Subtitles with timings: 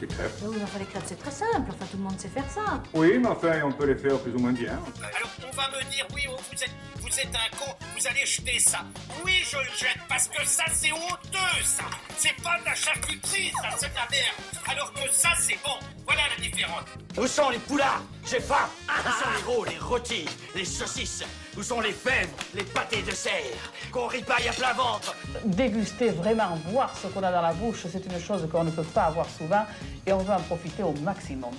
[0.00, 0.30] des crêpes.
[0.42, 1.68] Oui, enfin, les crêpes, c'est très simple.
[1.68, 2.82] Enfin, tout le monde sait faire ça.
[2.94, 4.72] Oui, mais enfin, on peut les faire plus ou moins bien.
[4.72, 8.26] Alors on va me dire, oui, oh, vous êtes, vous êtes un con, vous allez
[8.26, 8.80] jeter ça.
[9.24, 11.84] Oui, je le jette parce que ça, c'est honteux, ça.
[12.16, 14.70] C'est pas de la charcuterie, ça, c'est de la merde.
[14.70, 15.78] Alors que ça, c'est bon.
[16.04, 16.84] Voilà la différence.
[17.18, 18.02] Où sont les poulards?
[18.28, 21.24] J'ai faim Où sont les rôles, les rôtis, les saucisses?
[21.58, 25.14] Où sont les fèves, les pâtés de serre Qu'on ripaille à plein ventre
[25.46, 28.82] Déguster, vraiment voir ce qu'on a dans la bouche, c'est une chose qu'on ne peut
[28.82, 29.64] pas avoir souvent
[30.06, 31.52] et on veut en profiter au maximum.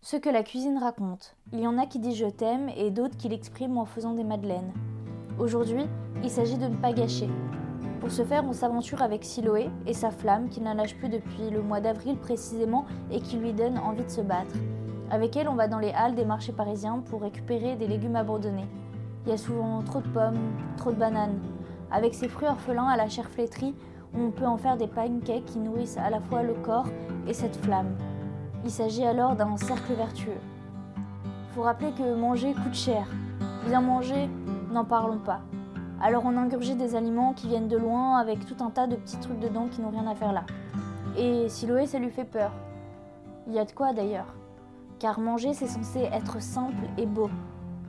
[0.00, 1.36] Ce que la cuisine raconte.
[1.52, 4.24] Il y en a qui disent je t'aime et d'autres qui l'expriment en faisant des
[4.24, 4.72] madeleines.
[5.38, 5.84] Aujourd'hui,
[6.22, 7.28] il s'agit de ne pas gâcher.
[8.00, 11.50] Pour ce faire, on s'aventure avec Siloé et sa flamme qui n'en lâche plus depuis
[11.50, 14.54] le mois d'avril précisément et qui lui donne envie de se battre.
[15.10, 18.66] Avec elle, on va dans les halles des marchés parisiens pour récupérer des légumes abandonnés.
[19.24, 21.38] Il y a souvent trop de pommes, trop de bananes.
[21.92, 23.74] Avec ces fruits orphelins à la chair flétrie,
[24.18, 26.88] on peut en faire des pancakes qui nourrissent à la fois le corps
[27.28, 27.94] et cette flamme.
[28.64, 30.40] Il s'agit alors d'un cercle vertueux.
[31.54, 33.06] Faut rappeler que manger coûte cher.
[33.66, 34.28] Bien manger,
[34.72, 35.40] n'en parlons pas.
[36.02, 39.18] Alors on ingurgite des aliments qui viennent de loin avec tout un tas de petits
[39.18, 40.44] trucs dedans qui n'ont rien à faire là.
[41.16, 42.50] Et Siloé, ça lui fait peur?
[43.46, 44.34] Il y a de quoi d'ailleurs?
[44.98, 47.30] Car manger, c'est censé être simple et beau.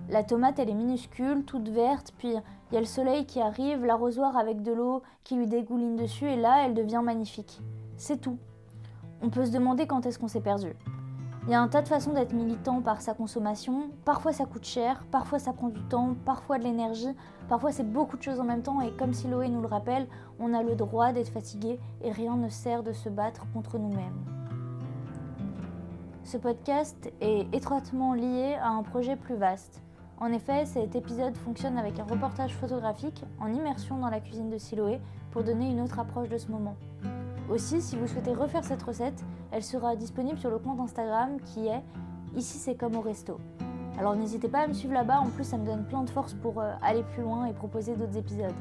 [0.10, 3.86] La tomate, elle est minuscule, toute verte, puis il y a le soleil qui arrive,
[3.86, 7.62] l'arrosoir avec de l'eau qui lui dégouline dessus, et là, elle devient magnifique.
[7.98, 8.38] C'est tout.
[9.22, 10.74] On peut se demander quand est-ce qu'on s'est perdu.
[11.48, 13.90] Il y a un tas de façons d'être militant par sa consommation.
[14.04, 17.16] Parfois ça coûte cher, parfois ça prend du temps, parfois de l'énergie,
[17.48, 20.08] parfois c'est beaucoup de choses en même temps et comme Siloé nous le rappelle,
[20.42, 24.47] on a le droit d'être fatigué et rien ne sert de se battre contre nous-mêmes.
[26.28, 29.82] Ce podcast est étroitement lié à un projet plus vaste.
[30.20, 34.58] En effet, cet épisode fonctionne avec un reportage photographique en immersion dans la cuisine de
[34.58, 35.00] Siloé
[35.32, 36.76] pour donner une autre approche de ce moment.
[37.50, 41.68] Aussi, si vous souhaitez refaire cette recette, elle sera disponible sur le compte Instagram qui
[41.68, 41.82] est
[42.36, 43.40] Ici c'est comme au resto.
[43.98, 46.34] Alors n'hésitez pas à me suivre là-bas, en plus ça me donne plein de force
[46.34, 48.54] pour euh, aller plus loin et proposer d'autres épisodes.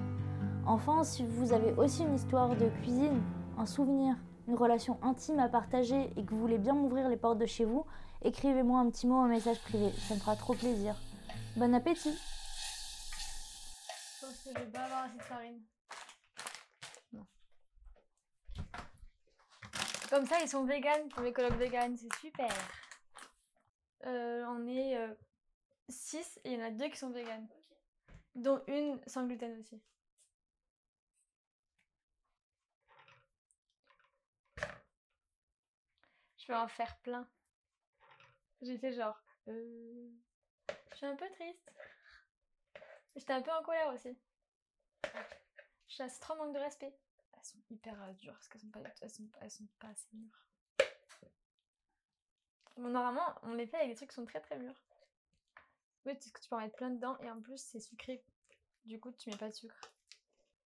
[0.67, 3.21] Enfin, si vous avez aussi une histoire de cuisine,
[3.59, 4.15] un souvenir,
[4.47, 7.65] une relation intime à partager et que vous voulez bien m'ouvrir les portes de chez
[7.65, 7.85] vous,
[8.23, 10.95] écrivez-moi un petit mot en message privé, ça me fera trop plaisir.
[11.57, 12.17] Bon appétit
[14.21, 15.63] Je pense que je vais pas avoir assez de farine.
[17.13, 17.27] Non.
[20.11, 22.53] Comme ça, ils sont véganes pour mes colocs véganes, c'est super.
[24.05, 24.99] Euh, on est
[25.89, 27.49] 6 et il y en a deux qui sont véganes.
[28.35, 29.81] Dont une sans gluten aussi.
[36.47, 37.29] Je vais en faire plein.
[38.61, 39.21] Fait genre.
[39.49, 40.09] euh,
[40.93, 41.73] Je suis un peu triste.
[43.17, 44.17] J'étais un peu en colère aussi.
[45.89, 46.97] Je c'est trop manque de respect.
[47.33, 50.47] Elles sont hyper euh, dures parce qu'elles sont pas, sont pas assez mûres.
[52.77, 54.81] Bon, normalement, on les fait avec des trucs qui sont très très mûrs.
[56.05, 58.23] Oui, parce que tu peux en mettre plein dedans et en plus c'est sucré.
[58.85, 59.81] Du coup, tu mets pas de sucre.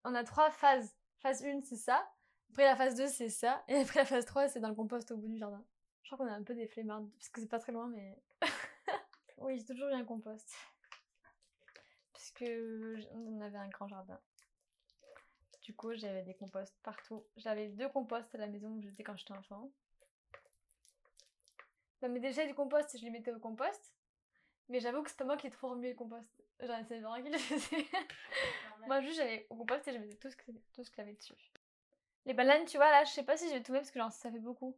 [0.04, 0.94] On a trois phases.
[1.20, 2.06] Phase 1, c'est ça.
[2.50, 3.62] Après la phase 2, c'est ça.
[3.68, 5.64] Et après la phase 3, c'est dans le compost au bout du jardin.
[6.02, 8.18] Je crois qu'on a un peu des flemmards parce que c'est pas très loin, mais.
[9.38, 10.52] oui, j'ai toujours eu un compost.
[12.12, 14.20] Parce que on avait un grand jardin.
[15.62, 17.24] Du coup, j'avais des composts partout.
[17.36, 19.70] J'avais deux composts à la maison où j'étais quand j'étais enfant.
[22.00, 23.94] Dans mes déchets du compost, je les mettais au compost.
[24.68, 26.30] Mais j'avoue que c'est pas moi qui ai trop remué le compost.
[26.60, 27.86] J'en ai c'est vraiment qui le faisait.
[28.86, 31.02] moi, juste, j'allais au compost et je mettais tout ce que- tout ce qu'il y
[31.02, 31.34] avait dessus.
[32.26, 33.98] Les bananes, tu vois, là, je sais pas si je vais tout mettre parce que
[33.98, 34.76] genre, ça fait beaucoup.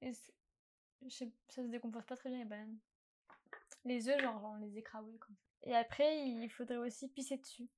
[0.00, 0.12] Ça
[1.08, 2.78] se décompose pas très bien, les bananes.
[3.84, 5.70] Les œufs, genre, on les écrabouille comme ça.
[5.70, 7.68] Et après, il faudrait aussi pisser dessus.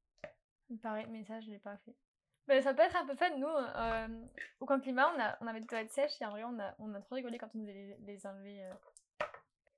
[0.71, 0.79] Il
[1.11, 1.95] mais ça, je l'ai pas fait.
[2.47, 4.27] Ben, ça peut être un peu fun, nous, euh,
[4.61, 7.39] au camp climat, on, avait des toilettes sèches et en vrai, on a, trop rigolé
[7.39, 8.65] quand on devait les, les enlever.
[8.65, 8.73] euh.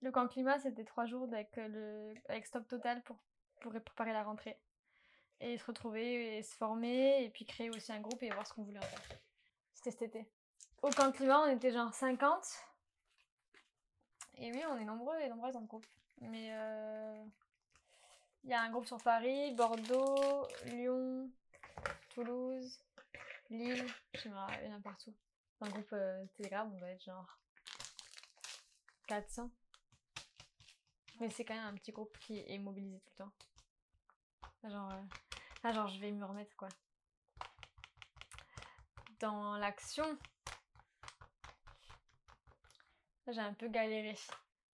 [0.03, 3.19] Le camp climat, c'était trois jours avec, euh, Stop Total pour,
[3.61, 4.59] pour préparer la rentrée.
[5.41, 8.53] Et se retrouver et se former, et puis créer aussi un groupe et voir ce
[8.53, 9.19] qu'on voulait en faire.
[9.87, 10.27] Cet été.
[10.83, 12.45] Au camp climat, on était genre 50.
[14.39, 15.87] Et oui, on est nombreux et nombreuses dans le groupe.
[16.21, 17.25] Mais euh,
[18.43, 21.31] il y a un groupe sur Paris, Bordeaux, Lyon,
[22.09, 22.81] Toulouse,
[23.49, 25.15] Lille, je sais pas, il y en a partout.
[25.61, 27.39] Dans le groupe euh, Telegram, on doit être genre
[29.07, 29.49] 400.
[31.21, 34.69] Mais c'est quand même un petit groupe qui est mobilisé tout le temps.
[34.69, 36.71] Genre, euh, genre, je vais me remettre quoi.
[39.21, 40.19] Dans l'action,
[43.27, 44.15] j'ai un peu galéré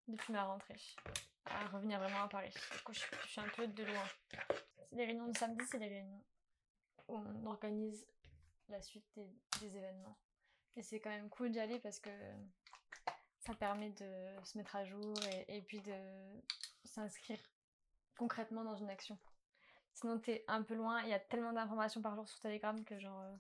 [0.08, 0.82] depuis ma rentrée
[1.46, 2.54] à revenir vraiment à Paris.
[2.72, 4.04] Du coup, je, suis un peu de loin.
[4.94, 6.24] Les réunions du samedi, c'est les réunions
[7.08, 8.04] où on organise
[8.70, 10.18] la suite des, événements.
[10.76, 12.10] Et c'est quand même cool d'y aller parce que
[13.42, 16.42] ça permet de se mettre à jour et, et puis de
[16.84, 17.40] s'inscrire
[18.18, 19.20] concrètement dans une action.
[19.94, 22.98] Sinon, t'es un peu loin, il y a tellement d'informations par jour sur Telegram que
[22.98, 23.22] genre.
[23.22, 23.36] euh,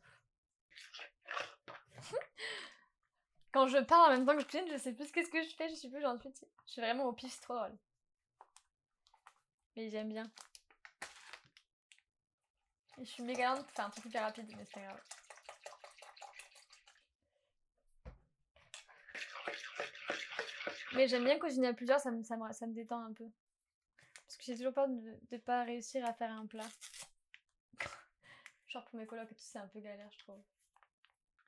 [3.51, 5.55] Quand je parle en même temps que je cuisine, je sais plus qu'est-ce que je
[5.55, 6.31] fais, je suis plus suis.
[6.65, 7.77] Je suis vraiment au pif, c'est trop drôle.
[9.75, 10.31] Mais j'aime bien.
[12.97, 15.01] Et je suis méga lente faire un truc hyper rapide, mais c'est pas grave.
[20.93, 23.25] Mais j'aime bien cuisiner à plusieurs, ça me, ça me, ça me détend un peu.
[23.97, 26.67] Parce que j'ai toujours peur de ne pas réussir à faire un plat.
[28.67, 30.41] Genre pour mes colocs et tout, c'est un peu galère, je trouve.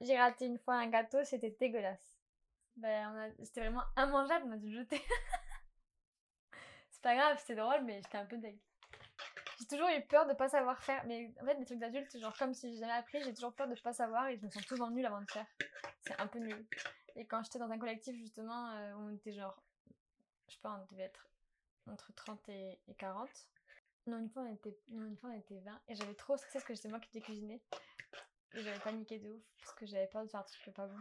[0.04, 2.20] J'ai raté une fois un gâteau, c'était dégueulasse.
[2.76, 5.02] Ben, c'était vraiment immangeable, on a dû le jeter.
[6.92, 8.60] c'est pas grave, c'était drôle, mais j'étais un peu deg.
[9.60, 12.36] J'ai toujours eu peur de pas savoir faire, mais en fait, les trucs d'adultes, genre
[12.38, 14.64] comme si j'ai jamais appris, j'ai toujours peur de pas savoir et je me sens
[14.64, 15.46] souvent nulle avant de faire.
[16.02, 16.66] C'est un peu nul.
[17.16, 19.56] Et quand j'étais dans un collectif, justement, euh, on était genre,
[20.50, 21.30] je sais pas, on devait être
[21.90, 23.30] entre 30 et, et 40.
[24.08, 26.60] Non, une fois on était, non, une fois on était 20 et j'avais trop stressé
[26.60, 27.62] parce que c'était moi qui devais cuisiner.
[28.56, 30.98] Et j'avais paniqué de ouf parce que j'avais peur de faire un truc pas bon.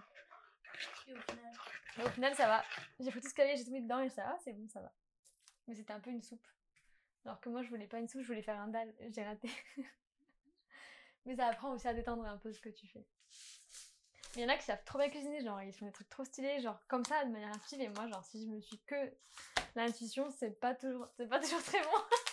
[1.07, 1.53] Et au final,
[1.99, 2.65] Mais au final, ça va.
[3.01, 4.69] J'ai tout ce qu'il y avait, j'ai tout mis dedans et ça va, c'est bon,
[4.69, 4.93] ça va.
[5.67, 6.47] Mais c'était un peu une soupe.
[7.25, 8.93] Alors que moi, je voulais pas une soupe, je voulais faire un dalle.
[9.11, 9.51] J'ai raté.
[11.25, 13.07] Mais ça apprend aussi à détendre un peu ce que tu fais.
[14.35, 16.09] Mais il y en a qui savent trop bien cuisiner, genre ils font des trucs
[16.09, 17.83] trop stylés, genre comme ça, de manière intuitive.
[17.83, 19.13] Et moi, genre, si je me suis que
[19.77, 21.91] l'intuition, c'est pas toujours, c'est pas toujours très bon.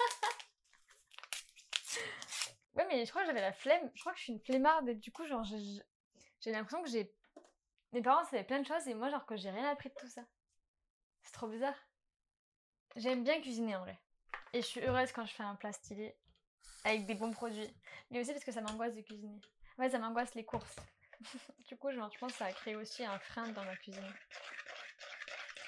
[2.89, 3.91] mais je crois que j'avais la flemme.
[3.95, 7.13] Je crois que je suis une flemmarde du coup, genre, j'ai l'impression que j'ai.
[7.91, 10.07] Mes parents savaient plein de choses et moi, genre, que j'ai rien appris de tout
[10.07, 10.21] ça.
[11.23, 11.75] C'est trop bizarre.
[12.95, 13.99] J'aime bien cuisiner en vrai.
[14.53, 16.15] Et je suis heureuse quand je fais un plat stylé
[16.83, 17.69] avec des bons produits.
[18.09, 19.39] Mais aussi parce que ça m'angoisse de cuisiner.
[19.77, 20.75] Ouais, ça m'angoisse les courses.
[21.67, 24.13] du coup, genre, je pense que ça a créé aussi un frein dans ma cuisine.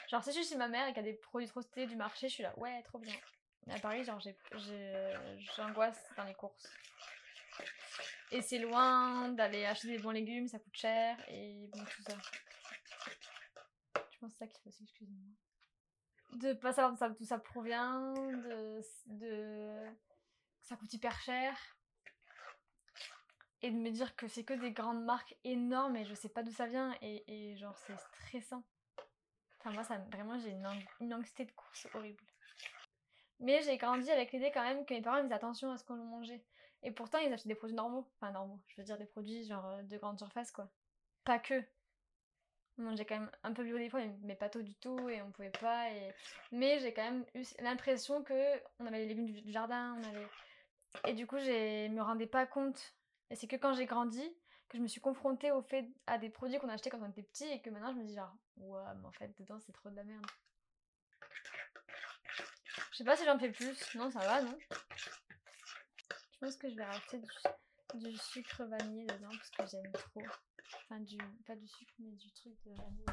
[0.09, 1.95] Genre, si je suis ma mère et qu'il y a des produits trop stylés du
[1.95, 3.15] marché, je suis là, ouais, trop bien.
[3.69, 4.19] À Paris, genre,
[5.55, 6.67] j'angoisse dans les courses.
[8.31, 12.17] Et c'est loin d'aller acheter des bons légumes, ça coûte cher et bon, tout ça.
[14.11, 15.35] Je pense que ça qui fait aussi cuisine.
[16.33, 18.13] De pas savoir d'où ça, provient,
[19.07, 19.85] de,
[20.61, 21.57] ça coûte hyper cher.
[23.61, 26.41] Et de me dire que c'est que des grandes marques énormes et je sais pas
[26.41, 28.63] d'où ça vient et, genre c'est stressant.
[29.59, 30.51] Enfin, moi, ça, vraiment, j'ai
[31.01, 32.23] une, anxiété de course horrible.
[33.39, 35.97] Mais j'ai grandi avec l'idée quand même que mes parents faisaient attention à ce qu'on
[35.97, 36.43] mangeait.
[36.83, 38.07] Et pourtant, ils achetaient des produits normaux.
[38.15, 38.59] Enfin, normaux.
[38.67, 40.69] Je veux dire des produits genre euh, de grande surface, quoi.
[41.23, 41.63] Pas que.
[42.77, 45.21] On mangeait quand même un peu bio des fois, mais- pas tout du tout, et
[45.21, 45.87] on pouvait pas.
[46.51, 48.33] Mais j'ai quand même eu l'impression que
[48.79, 49.97] on avait les légumes du, jardin.
[51.05, 52.95] Et du coup, je me rendais pas compte.
[53.29, 54.23] Et c'est que quand j'ai grandi,
[54.69, 57.23] que je me suis confrontée au fait à des produits qu'on achetait quand on était
[57.23, 59.89] petit, et que maintenant je me dis genre, ouais, mais en fait, dedans, c'est trop
[59.89, 60.25] de la merde.
[62.91, 63.95] Je sais pas si j'en fais plus.
[63.95, 64.57] Non, ça va, non?
[66.41, 67.21] Pense que je vais rajouter
[67.93, 70.23] du, sucre vanillé dedans parce que j'aime trop.
[70.85, 73.05] Enfin, du, pas du sucre, mais du truc de vanille.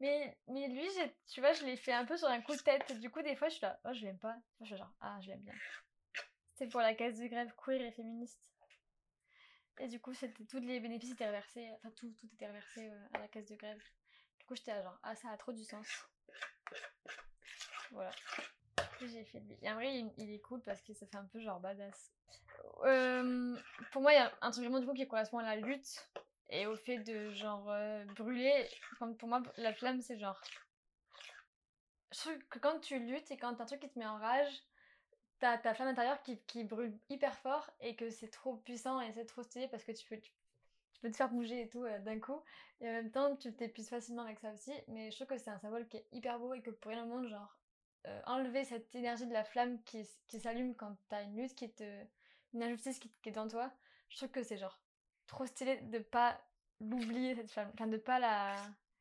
[0.00, 0.88] Mais, lui,
[1.26, 2.98] tu vois, je l'ai fait un peu sur un coup de tête.
[3.00, 4.36] Du coup, des fois, je suis là, oh, je l'aime pas.
[4.60, 5.54] Je suis genre, ah, je l'aime bien.
[6.54, 8.40] C'était pour la caisse de grève queer et féministe.
[9.78, 10.12] Et du coup,
[10.48, 13.56] tous les bénéfices étaient reversés, enfin, tout, tout était reversé euh, à la caisse de
[13.56, 13.82] grève.
[14.38, 15.86] Du coup, j'étais genre, ah, ça a trop du sens.
[17.90, 18.12] Voilà.
[19.00, 19.42] J'ai fait.
[19.62, 22.12] Et en vrai, il est cool parce que ça fait un peu genre badass.
[22.84, 23.56] Euh,
[23.92, 26.08] pour moi, il y a un truc vraiment du coup qui correspond à la lutte
[26.48, 28.66] et au fait de genre euh, brûler.
[29.18, 30.40] Pour moi, la flamme, c'est genre.
[32.12, 34.18] Je trouve que quand tu luttes et quand t'as un truc qui te met en
[34.18, 34.52] rage,
[35.38, 39.12] t'as ta flamme intérieure qui, qui brûle hyper fort et que c'est trop puissant et
[39.12, 40.32] c'est trop stylé parce que tu peux, tu,
[41.00, 42.42] peux te faire bouger et tout euh, d'un coup.
[42.80, 44.72] Et en même temps, tu t'épuises facilement avec ça aussi.
[44.88, 47.04] Mais je trouve que c'est un symbole qui est hyper beau et que pour rien
[47.04, 47.56] au monde, genre,
[48.24, 51.84] enlever cette énergie de la flamme qui, qui s'allume quand t'as une lutte qui te.
[52.54, 53.72] Une injustice qui, est dans toi,
[54.08, 54.78] je trouve que c'est genre
[55.26, 56.40] trop stylé de pas
[56.80, 57.70] l'oublier cette flamme.
[57.74, 58.54] Enfin, de pas la.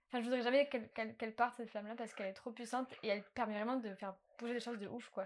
[0.08, 3.10] Enfin, je voudrais jamais qu'elle parte cette flamme là parce qu'elle est trop puissante et
[3.10, 5.26] elle permet vraiment de faire bouger des choses de ouf quoi.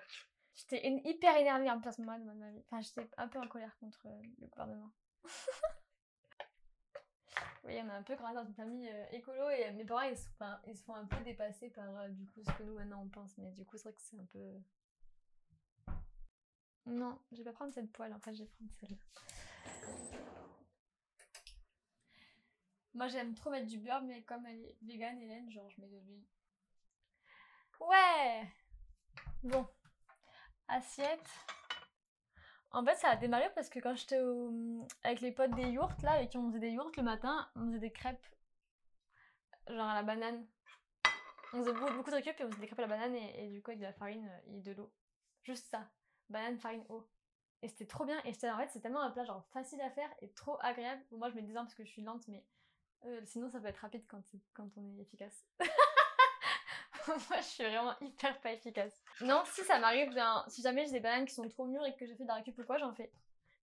[0.55, 2.63] J'étais hyper énervée un peu à ce moment de ma vie.
[2.69, 4.91] Enfin, j'étais un peu en colère contre euh, le gouvernement.
[7.65, 10.17] Oui, on a un peu grandi dans une famille euh, écolo et mes parents ils
[10.17, 12.75] se, enfin, ils se font un peu dépasser par euh, du coup ce que nous
[12.75, 13.37] maintenant on pense.
[13.37, 14.61] Mais du coup, c'est vrai que c'est un peu.
[16.85, 18.97] Non, je vais pas prendre cette poêle en fait, je vais prendre celle-là.
[22.93, 25.87] Moi j'aime trop mettre du beurre, mais comme elle est vegan, Hélène, genre je mets
[25.87, 26.23] de l'huile.
[27.79, 28.47] Ouais!
[29.43, 29.67] Bon.
[30.67, 31.29] Assiette.
[32.71, 36.01] En fait, ça a démarré parce que quand j'étais au- avec les potes des yourtes,
[36.01, 38.25] là, avec qui on faisait des yourtes le matin, on faisait des crêpes
[39.67, 40.45] genre à la banane.
[41.53, 43.61] On faisait beaucoup, beaucoup de récup et on faisait décréper la banane et, et du
[43.61, 44.91] coup avec de la farine euh, et de l'eau.
[45.43, 45.89] Juste ça.
[46.29, 47.07] Banane, farine, eau.
[47.61, 48.19] Et c'était trop bien.
[48.25, 51.01] Et en fait, c'est tellement un plat genre facile à faire et trop agréable.
[51.11, 52.43] Moi je mets des ans parce que je suis lente, mais
[53.05, 54.21] euh, sinon ça peut être rapide quand,
[54.53, 55.45] quand on est efficace.
[57.07, 59.01] moi je suis vraiment hyper pas efficace.
[59.21, 61.95] Non, si ça m'arrive, genre, si jamais j'ai des bananes qui sont trop mûres et
[61.95, 63.11] que je fais de la récup ou quoi, j'en fais.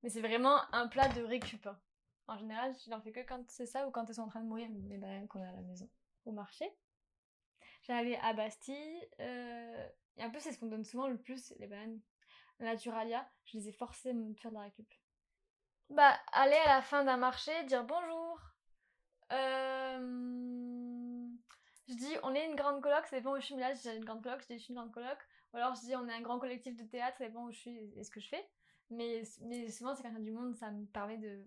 [0.02, 1.66] Mais c'est vraiment un plat de récup.
[1.66, 1.78] hein.
[2.26, 4.40] En général, je n'en fais que quand c'est ça ou quand elles sont en train
[4.40, 5.88] de mourir, les bananes qu'on a à la maison.
[6.26, 6.70] Au marché.
[7.82, 9.08] J'allais à Bastille.
[9.20, 11.98] euh, et un peu, c'est ce qu'on donne souvent le plus, les bananes.
[12.60, 14.92] Naturalia, je les ai forcées à me faire de la récup.
[15.90, 18.40] Bah, aller à la fin d'un marché, dire bonjour.
[19.32, 20.00] Euh,
[21.88, 23.96] Je dis, on est une grande coloc, ça dépend où je suis, mais là, j'ai
[23.96, 25.18] une grande coloc, je dis, je suis une grande coloc.
[25.52, 27.58] Ou alors, je dis, on est un grand collectif de théâtre, ça dépend où je
[27.58, 28.48] suis et ce que je fais.
[28.90, 31.44] Mais, mais souvent, c'est quand a du monde, ça me permet de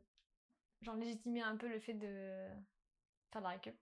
[0.81, 2.49] genre légitimer un peu le fait de
[3.31, 3.75] faire de la récup.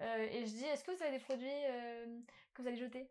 [0.00, 2.20] Euh, et je dis, est-ce que vous avez des produits euh,
[2.54, 3.10] que vous allez jeter?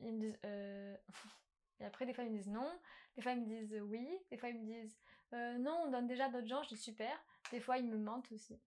[0.00, 0.96] Ils me disent, euh...
[1.80, 2.70] Et après, des fois, ils me disent non.
[3.16, 4.08] Des fois, ils me disent euh, oui.
[4.30, 4.98] Des fois, ils me disent,
[5.34, 6.62] euh, non, on donne déjà d'autres gens.
[6.64, 7.12] Je dis, super.
[7.50, 8.60] Des fois, ils me mentent aussi.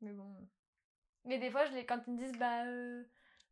[0.00, 0.34] Mais bon.
[1.24, 1.86] Mais des fois, je les...
[1.86, 3.04] quand ils me disent, bah, euh,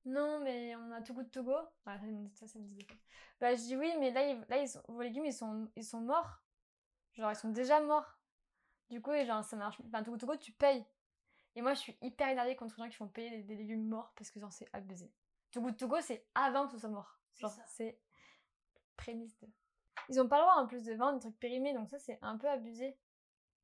[0.05, 1.55] non, mais on a tout goût de Togo.
[1.85, 2.97] Voilà, disent- ça, ça me dit des fois.
[3.41, 4.83] Bah, je dis oui, mais là, ils- là ils sont...
[4.89, 5.71] vos légumes, ils sont...
[5.77, 6.43] ils sont morts.
[7.15, 8.19] Genre, ils sont déjà morts.
[8.91, 9.81] Du coup, et genre, ça marche.
[9.87, 10.85] Enfin, Togo Togo, tu payes.
[11.57, 13.89] Et moi, je suis hyper énervée contre les gens qui font payer des, des légumes
[13.89, 15.13] morts parce que, genre, c'est abusé.
[15.51, 17.19] Togo Togo, c'est avant que ce soit mort.
[17.37, 17.99] Genre, c'est
[18.97, 19.49] prémisse de.
[20.09, 22.19] Ils ont pas le droit en plus de vendre des trucs périmés, donc ça, c'est
[22.23, 22.97] un peu abusé.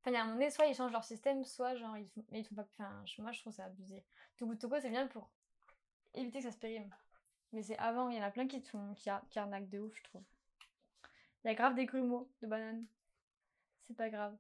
[0.01, 2.09] Enfin, il y a un moment donné, soit ils changent leur système, soit genre, ils
[2.09, 2.25] font...
[2.31, 2.67] mais ils font pas.
[2.79, 4.05] Enfin, moi, je trouve ça abusé.
[4.37, 5.31] Togo Togo, c'est bien pour
[6.15, 6.95] éviter que ça se périme.
[7.53, 8.95] Mais c'est avant, il y en a plein qui, font...
[8.95, 10.23] qui, ar- qui arnaquent de ouf, je trouve.
[11.45, 12.87] Il y a grave des grumeaux de bananes.
[13.87, 14.37] C'est pas grave.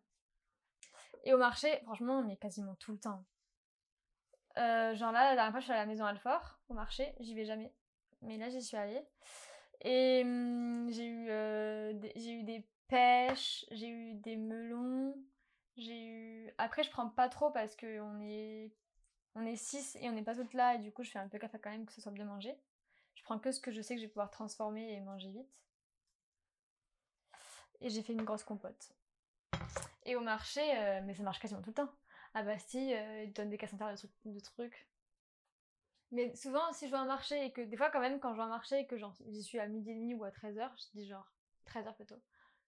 [1.24, 3.24] Et au marché, franchement, mais quasiment tout le temps.
[4.58, 7.34] Euh, genre là, la dernière fois, je suis à la maison Alfort, au marché, j'y
[7.34, 7.72] vais jamais.
[8.22, 9.04] Mais là, j'y suis allée.
[9.82, 15.14] Et hum, j'ai eu, des, eu des pêches, j'ai eu des melons,
[15.76, 16.50] j'ai eu...
[16.58, 18.72] Après, je prends pas trop parce qu'on est...
[19.34, 21.28] On est 6 et on n'est pas toutes là, et du coup, je fais un
[21.28, 22.56] peu gaffe à quand même que ce soit bien mangé.
[23.14, 25.48] Je prends que ce que je sais que je vais pouvoir transformer et manger vite.
[27.80, 28.92] Et j'ai fait une grosse compote.
[30.04, 30.60] Et au marché,
[31.04, 31.92] mais ça marche quasiment tout le temps.
[32.34, 34.88] À Bastille, euh, ils donnent des cassantaires de de trucs.
[36.10, 38.32] Mais souvent, si je vais à un marché et que des fois, quand même, quand
[38.32, 40.30] je vais à un marché et que j'y suis à midi et demi ou à
[40.30, 41.30] 13h, je dis genre
[41.66, 42.20] 13h plutôt.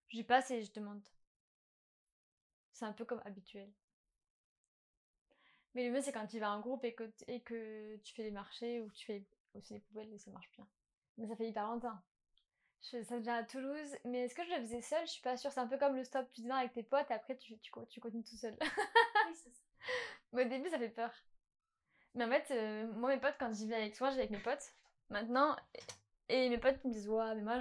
[0.09, 1.02] J'y passe et je demande.
[2.73, 3.70] C'est un peu comme habituel.
[5.75, 8.25] Mais le mieux, c'est quand tu vas en groupe et que, et que tu fais
[8.25, 10.66] les marchés ou que tu fais aussi les poubelles et ça marche bien.
[11.16, 11.99] Mais ça fait hyper longtemps.
[12.82, 15.06] Je ça déjà à Toulouse, mais est-ce que je le faisais seule?
[15.06, 15.52] Je suis pas sûre.
[15.52, 17.70] C'est un peu comme le stop, tu démarres avec tes potes et après tu, tu,
[17.88, 18.56] tu continues tout seul.
[20.32, 21.12] mais au début, ça fait peur.
[22.14, 24.33] Mais en fait, euh, moi, mes potes, quand j'y vais avec souvent, j'y vais avec
[24.37, 24.73] mes potes.
[25.11, 25.57] Maintenant,
[26.29, 27.59] et mes potes me disent, ouais, mais moi,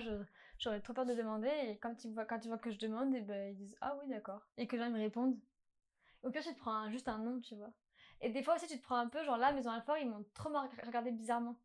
[0.60, 1.50] j'aurais trop peur de demander.
[1.68, 3.96] Et quand ils voient, quand ils voient que je demande, et ben, ils disent, ah
[4.02, 4.42] oui, d'accord.
[4.58, 5.38] Et que les gens ils me répondent.
[6.24, 7.72] Au pire, tu te prends un- juste un nom, tu vois.
[8.22, 10.26] Et des fois aussi, tu te prends un peu, genre là, Maison Alfort, ils m'ont
[10.36, 10.50] trop
[10.86, 11.58] regardé bizarrement.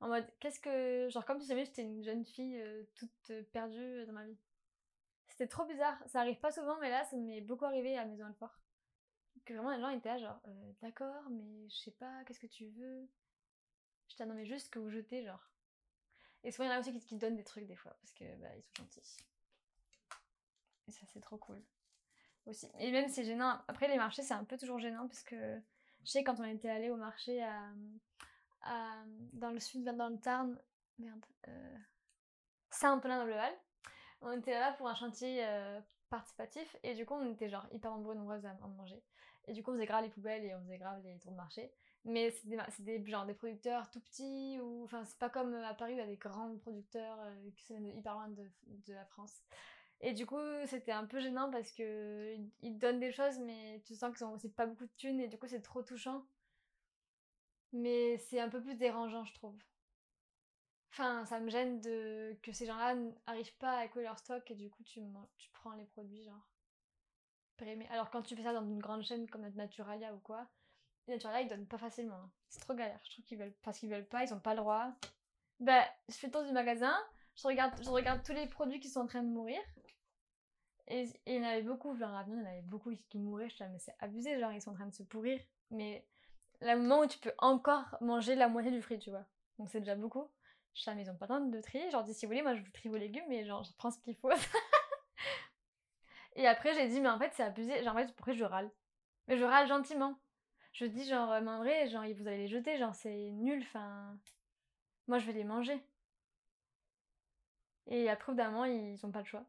[0.00, 1.08] En mode, qu'est-ce que.
[1.10, 4.38] Genre, comme si jamais j'étais une jeune fille euh, toute euh, perdue dans ma vie.
[5.28, 5.98] C'était trop bizarre.
[6.08, 8.58] Ça arrive pas souvent, mais là, ça m'est beaucoup arrivé à Maison Alfort.
[9.44, 12.46] Que vraiment, les gens étaient là, genre, euh, d'accord, mais je sais pas, qu'est-ce que
[12.46, 13.08] tu veux?
[14.08, 15.50] J'étais, non, mais juste que vous jetez, genre.
[16.44, 18.24] Et souvent, il y en a aussi qui, donnent des trucs des fois, parce que,
[18.36, 19.16] bah, ils sont gentils.
[20.88, 21.62] Et ça, c'est trop cool.
[22.46, 22.66] Aussi.
[22.78, 23.58] Et même, c'est gênant.
[23.68, 25.60] Après, les marchés, c'est un peu toujours gênant, parce que
[26.04, 30.58] je sais, quand on était allé au marché à, dans le sud, dans le Tarn,
[30.98, 31.76] merde, euh,
[32.70, 33.54] Saint-Antonin-dans-le-Val,
[34.20, 37.90] on était là pour un chantier euh, participatif, et du coup, on était genre hyper
[37.90, 39.02] nombreux, nombreuses à manger.
[39.46, 41.36] Et du coup, on faisait grave les poubelles et on faisait grave les tours de
[41.36, 41.70] marché.
[42.04, 45.66] Mais c'est des, c'est des, des producteurs tout petits, ou enfin, c'est pas comme euh,
[45.66, 48.42] à Paris où il y a des grands producteurs euh, qui sont hyper loin de,
[48.86, 49.42] de la France.
[50.00, 53.94] Et du coup, c'était un peu gênant parce que ils- donnent des choses, mais tu
[53.94, 56.24] sens qu'ils ont aussi pas beaucoup de thunes, et du coup, c'est trop touchant.
[57.74, 59.58] Mais c'est un peu plus dérangeant, je trouve.
[60.92, 62.94] Enfin, ça me gêne de que ces gens-là
[63.26, 65.02] n'arrivent pas à écouler leur stock et du coup tu,
[65.36, 66.48] tu prends les produits genre
[67.90, 70.46] Alors quand tu fais ça dans une grande chaîne comme notre Naturalia ou quoi,
[71.08, 72.16] Naturalia ils donnent pas facilement.
[72.16, 72.30] hein.
[72.48, 73.00] C'est trop galère.
[73.04, 74.92] Je trouve qu'ils veulent parce qu'ils veulent pas, ils ont pas le droit.
[75.60, 76.96] Bah, je fais le tour du magasin,
[77.36, 79.60] je regarde, je regarde tous les produits qui sont en train de mourir.
[80.88, 83.48] Et, il y en avait beaucoup, genre à il y en avait beaucoup qui mouraient.
[83.48, 85.40] Je suis là, mais c'est abusé, genre ils sont en train de se pourrir.
[85.70, 86.06] Mais
[86.60, 89.24] le moment où tu peux encore manger la moitié du fruit, tu vois.
[89.58, 90.28] Donc c'est déjà beaucoup.
[90.74, 91.90] Je suis à la maison pas tant de trier.
[91.90, 93.90] Genre, dis si vous voulez, moi je vous trie vos légumes, mais genre, je prends
[93.90, 94.30] ce qu'il faut.
[96.36, 97.82] et après, j'ai dit, mais en fait, c'est abusé.
[97.82, 98.70] Genre, en fait, pourquoi je râle
[99.28, 100.18] Mais je râle gentiment.
[100.72, 103.62] Je dis genre, euh, mais en vrai, genre, vous allez les jeter, genre, c'est nul,
[103.62, 104.18] enfin.
[105.08, 105.80] Moi, je vais les manger.
[107.86, 109.44] Et après, au d'un moment, ils ont pas le choix.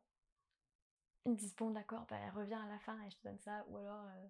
[1.25, 3.65] Ils me disent, bon, d'accord, bah, reviens à la fin et je te donne ça.
[3.69, 4.27] Ou alors, euh,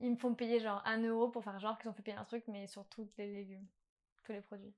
[0.00, 2.24] ils me font payer genre 1 euro pour faire genre qu'ils ont fait payer un
[2.24, 3.66] truc, mais sur tous les légumes,
[4.24, 4.74] tous les produits.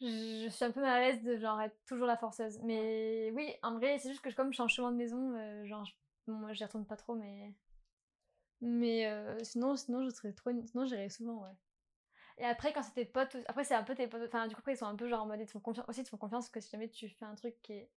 [0.00, 2.58] Je, suis un peu mal à l'aise de genre être toujours la forceuse.
[2.62, 5.84] Mais oui, en vrai, c'est juste que comme je change souvent de maison, euh, genre,
[5.84, 7.52] je- moi, j'y retourne pas trop, mais.
[8.60, 10.50] Mais euh, sinon, sinon, je serais trop.
[10.64, 11.54] Sinon, j'irais souvent, ouais.
[12.38, 14.22] Et après, quand c'était potes, après, c'est un peu tes potes.
[14.26, 15.88] Enfin, du coup, après, ils sont un peu genre en mode, ils te font confiance.
[15.88, 17.90] Aussi, ils te font confiance que si jamais tu fais un truc qui est.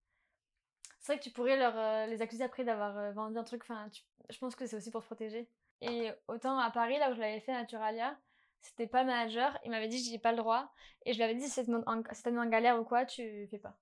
[0.99, 3.63] C'est vrai que tu pourrais leur, euh, les accuser après d'avoir euh, vendu un truc.
[3.63, 3.87] Enfin,
[4.29, 5.47] je pense que c'est aussi pour te protéger.
[5.81, 8.15] Et autant à Paris, là où je l'avais fait, Naturalia,
[8.61, 9.57] c'était pas manager.
[9.65, 10.71] Il m'avait dit, j'ai pas le droit.
[11.05, 13.77] Et je lui avais dit, si t'es en, en- galère ou quoi, tu fais pas.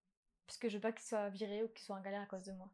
[0.48, 2.44] Parce que je veux pas qu'il soit viré ou qu'il soit en galère à cause
[2.44, 2.70] de moi.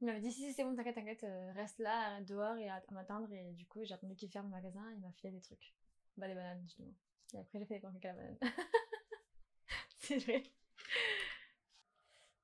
[0.00, 2.82] Il m'avait dit, si, si, c'est bon, t'inquiète, t'inquiète, euh, reste là, dehors et à,
[2.90, 3.32] m'attendre.
[3.32, 4.84] Et du coup, j'ai attendu qu'il ferme le magasin.
[4.94, 5.74] Il m'a filé des trucs.
[6.16, 6.92] Bah, des bananes, justement.
[7.34, 8.38] Et après, j'ai fait des pancakes à la banane.
[9.98, 10.42] c'est vrai.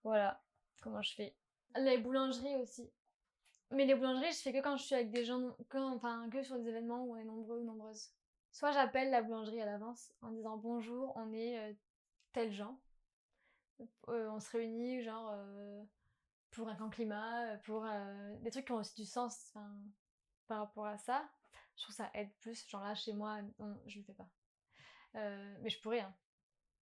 [0.02, 0.42] Voilà
[0.80, 1.34] comment je fais?
[1.76, 2.90] Les boulangeries aussi.
[3.70, 6.42] Mais les boulangeries, je fais que quand je suis avec des gens, quand, enfin, que
[6.42, 8.10] sur des événements où on est nombreux ou nombreuses.
[8.52, 11.72] Soit j'appelle la boulangerie à l'avance en disant bonjour, on est euh,
[12.32, 12.78] tel gens.
[14.08, 15.82] Euh, on se réunit, genre, euh,
[16.50, 19.54] pour un camp climat, pour euh, des trucs qui ont aussi du sens
[20.46, 21.28] par rapport à ça.
[21.76, 22.68] Je trouve ça aide plus.
[22.68, 24.28] Genre là, chez moi, non, je le fais pas.
[25.14, 26.14] Mais je pourrais, hein.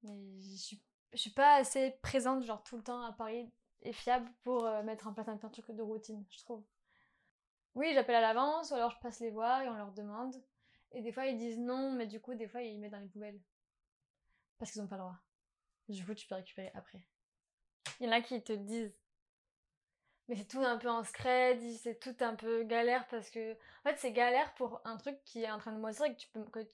[0.03, 0.83] Mais je suis,
[1.13, 3.51] je suis pas assez présente, genre, tout le temps à Paris
[3.83, 6.65] et fiable pour mettre en place un truc de routine, je trouve.
[7.75, 10.35] Oui, j'appelle à l'avance, ou alors je passe les voir et on leur demande.
[10.93, 13.09] Et des fois, ils disent non, mais du coup, des fois, ils mettent dans les
[13.09, 13.41] poubelles.
[14.59, 15.19] Parce qu'ils ont pas le droit.
[15.89, 17.07] Du coup, tu peux récupérer après.
[18.01, 18.95] Il y en a qui te disent.
[20.29, 23.53] Mais c'est tout un peu en scred, c'est tout un peu galère parce que.
[23.53, 26.19] En fait, c'est galère pour un truc qui est en train de moisir et que
[26.19, 26.67] tu, peux, que,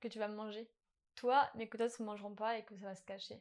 [0.00, 0.68] que tu vas manger.
[1.14, 3.40] Toi, mais que d'autres ne mangeront pas et que ça va se cacher.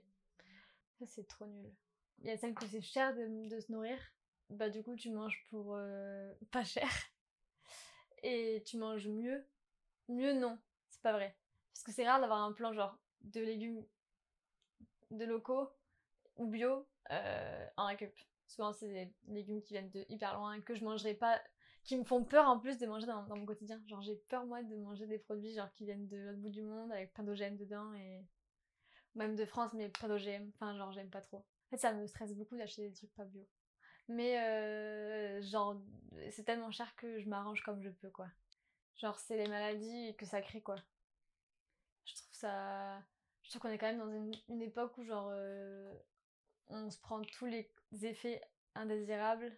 [0.99, 1.71] Ça, c'est trop nul.
[2.19, 3.97] Il y a celle que c'est cher de, de se nourrir.
[4.49, 6.89] Bah, du coup, tu manges pour euh, pas cher.
[8.23, 9.45] Et tu manges mieux.
[10.09, 10.57] Mieux, non.
[10.89, 11.35] C'est pas vrai.
[11.73, 13.85] Parce que c'est rare d'avoir un plan genre de légumes
[15.11, 15.69] de locaux
[16.35, 18.13] ou bio euh, en récup.
[18.47, 21.41] Souvent, c'est des légumes qui viennent de hyper loin, que je mangerai pas,
[21.83, 23.81] qui me font peur en plus de manger dans, mon quotidien.
[23.87, 26.61] Genre, j'ai peur, moi, de manger des produits genre qui viennent de l'autre bout du
[26.61, 28.25] monde avec plein d'OGM dedans et.
[29.15, 30.51] Même de France, mais pas d'OGM.
[30.53, 31.37] Enfin, genre, j'aime pas trop.
[31.37, 33.47] En fait, ça me stresse beaucoup d'acheter des trucs pas bio.
[34.07, 35.75] Mais, euh, genre,
[36.29, 38.27] c'est tellement cher que je m'arrange comme je peux, quoi.
[38.97, 40.75] Genre, c'est les maladies que ça crée, quoi.
[42.05, 43.01] Je trouve ça.
[43.43, 44.11] Je trouve qu'on est quand même dans
[44.49, 45.93] une, époque où, genre, euh,
[46.67, 47.71] on se prend tous les
[48.03, 48.41] effets
[48.75, 49.57] indésirables.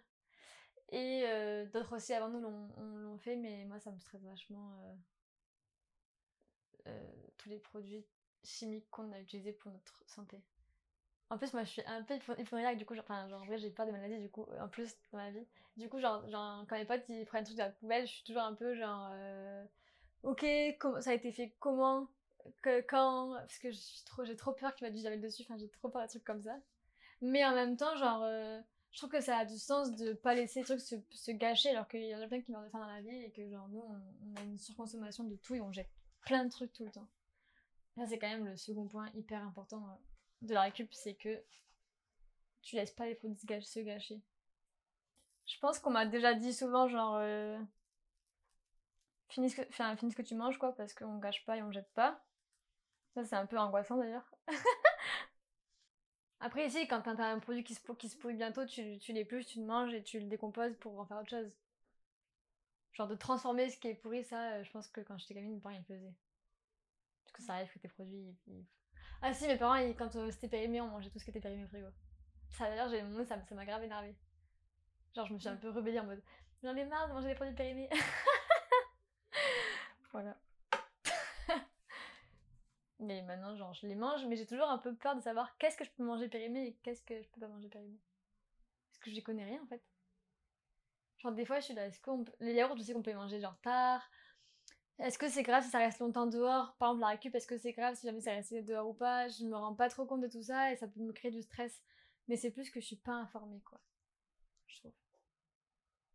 [0.90, 4.22] Et euh, d'autres aussi avant nous l'ont on l'ont fait, mais moi, ça me stresse
[4.24, 4.98] vachement.
[6.86, 8.06] euh, tous les produits
[8.44, 10.42] chimiques qu'on a utilisés pour notre santé.
[11.30, 13.46] En plus, moi, je suis un peu hypo- hypochondriaque, du coup, genre, enfin, genre, en
[13.46, 15.46] vrai, j'ai peur des maladies, du coup, en plus, dans ma vie.
[15.76, 18.24] Du coup, genre, genre quand mes potes, ils prennent tout de la poubelle, je suis
[18.24, 19.64] toujours un peu, genre, euh,
[20.24, 20.44] ok,
[21.00, 22.08] ça a été fait comment,
[22.62, 23.70] que, quand, parce que
[24.24, 26.42] j'ai trop peur qu'il mette du javel dessus, enfin, j'ai trop peur des trucs comme
[26.42, 26.56] ça.
[27.22, 28.60] Mais en même temps, genre, euh,
[28.92, 31.70] je trouve que ça a du sens de pas laisser les trucs se, se gâcher,
[31.70, 33.48] alors qu'il y en a plein qui meurent de faim dans la vie, et que,
[33.50, 35.90] genre, nous, on, on a une surconsommation de tout, et on jette
[36.22, 37.08] plein de trucs tout le temps.
[37.96, 40.09] Ça, c'est quand même le second point hyper important euh,
[40.42, 41.42] de la récup, c'est que
[42.62, 44.20] tu laisses pas les produits se gâ- se gâcher.
[45.46, 47.58] Je pense qu'on m'a déjà dit souvent, genre, euh,
[49.28, 52.22] finis, ce que, que tu manges, quoi, parce qu'on gâche pas et on jette pas.
[53.14, 54.30] Ça, c'est un peu angoissant d'ailleurs.
[56.40, 59.46] Après, ici, quand t'as un produit qui se, qui se pourrit bientôt, tu, tu l'épluches,
[59.46, 61.50] tu le manges et tu le décomposes pour en faire autre chose.
[62.92, 65.60] Genre de transformer ce qui est pourri, ça, euh, je pense que quand j'étais gamine,
[65.60, 66.14] parents ils le faisaient.
[67.24, 68.36] Parce que ça arrive que tes produits.
[69.22, 71.40] Ah si, mes parents, ils- quand euh, c'était périmé, on mangeait tout ce qui était
[71.40, 71.88] périmé au frigo.
[72.50, 74.16] Ça d'ailleurs, j'ai moi, ça m'a grave énervé.
[75.14, 76.22] Genre, je me suis un peu rebellée en mode
[76.62, 77.88] j'en ai marre de manger des produits périmés.
[80.12, 80.36] voilà.
[82.98, 85.76] mais maintenant, genre, je les mange, mais j'ai toujours un peu peur de savoir qu'est-ce
[85.76, 87.98] que je peux manger périmé et qu'est-ce que je peux pas manger périmé.
[88.88, 89.82] Parce que j'y connais rien en fait.
[91.18, 92.32] Genre, des fois, je suis là, est-ce qu'on peut...
[92.40, 94.02] Les yaourts, je sais qu'on peut les manger genre tard.
[95.02, 96.74] Est-ce que c'est grave si ça reste longtemps dehors?
[96.78, 99.28] Par exemple, la récup, est-ce que c'est grave si jamais ça reste dehors ou pas?
[99.28, 101.40] Je me rends pas trop compte de tout ça et ça peut me créer du
[101.40, 101.82] stress.
[102.28, 103.80] Mais c'est plus que je suis pas informée, quoi.
[104.66, 104.92] Je trouve.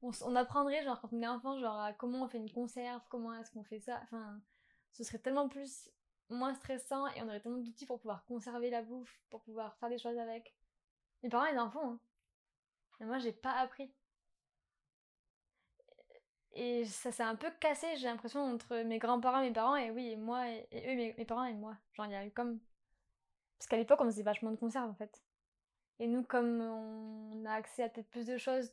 [0.01, 3.49] On, apprendrait, genre, quand on est enfant, genre, comment on fait une conserve, comment est-ce
[3.51, 3.99] qu'on fait ça.
[4.03, 4.39] Enfin,
[4.91, 5.89] ce serait tellement plus
[6.29, 9.89] moins stressant et on aurait tellement d'outils pour pouvoir conserver la bouffe, pour pouvoir faire
[9.89, 10.55] des choses avec.
[11.23, 11.99] Mes parents, ils en font, hein.
[12.99, 13.91] Mais moi, j'ai pas appris.
[16.55, 20.11] Et ça s'est un peu cassé, j'ai l'impression, entre mes grands-parents, mes parents, et oui,
[20.11, 21.75] et moi, et, eux, mes, parents et moi.
[21.93, 22.59] Genre, il y a eu comme.
[23.59, 25.21] Parce qu'à l'époque, on faisait vachement de conserves, en fait.
[25.99, 28.71] Et nous, comme on a accès à peut-être plus de choses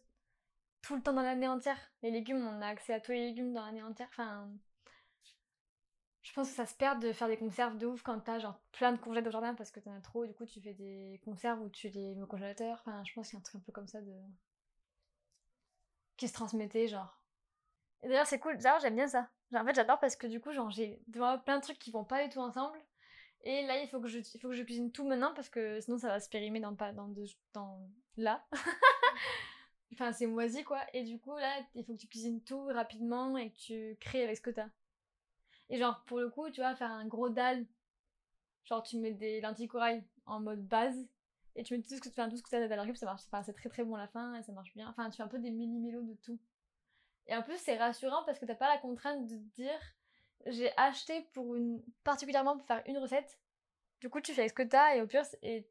[0.83, 3.53] tout le temps dans l'année entière, les légumes, on a accès à tous les légumes
[3.53, 4.09] dans l'année entière.
[4.11, 4.51] Enfin,
[6.23, 8.61] je pense que ça se perd de faire des conserves de ouf quand t'as genre
[8.73, 10.27] plein de congèles au jardin parce que t'en as trop.
[10.27, 12.79] Du coup, tu fais des conserves ou tu les mets au congélateur.
[12.81, 14.13] Enfin, je pense qu'il y a un truc un peu comme ça de
[16.17, 17.22] qui se transmettait, genre.
[18.03, 18.57] Et d'ailleurs, c'est cool.
[18.59, 19.29] D'ailleurs, j'aime bien ça.
[19.55, 21.01] En fait, j'adore parce que du coup, genre, j'ai
[21.45, 22.79] plein de trucs qui vont pas du tout ensemble.
[23.45, 26.29] Et là, il faut que je, cuisine tout maintenant parce que sinon, ça va se
[26.29, 27.11] périmer dans pas dans
[28.17, 28.45] là.
[29.93, 30.81] enfin, c'est moisi quoi.
[30.93, 34.25] Et du coup, là, il faut que tu cuisines tout rapidement et que tu crées
[34.25, 34.69] avec ce que t'as.
[35.71, 37.67] Et genre, pour le coup, tu vois, faire un gros dalle.
[38.65, 40.97] Genre, tu mets des lentilles corail en mode base
[41.57, 43.23] et tu mets tout ce que tu tout ce que tu as dans ça marche.
[43.45, 44.89] C'est très très bon à la fin et ça marche bien.
[44.89, 46.39] Enfin, tu fais un peu des mini-mélos de tout.
[47.27, 49.81] Et en plus, c'est rassurant parce que t'as pas la contrainte de te dire
[50.47, 53.39] j'ai acheté pour une particulièrement pour faire une recette.
[54.01, 55.69] Du coup, tu fais ce que t'as et au pire, et,